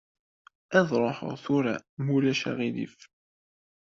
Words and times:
Ad 0.77 0.89
ṛuḥeɣ 1.01 1.33
tura 1.43 1.75
ma 2.03 2.11
ulac 2.15 2.41
uɣilif. 2.51 2.97